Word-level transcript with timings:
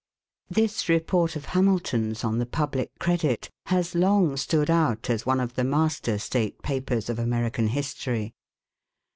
This 0.49 0.89
report 0.89 1.35
of 1.35 1.45
Hamilton's 1.53 2.23
on 2.23 2.39
the 2.39 2.47
public 2.47 2.89
credit 2.97 3.51
has 3.67 3.93
long 3.93 4.35
stood 4.35 4.67
out 4.67 5.11
as 5.11 5.27
one 5.27 5.39
of 5.39 5.53
the 5.53 5.63
master 5.63 6.17
state 6.17 6.63
papers 6.63 7.07
of 7.07 7.19
American 7.19 7.67
history. 7.67 8.33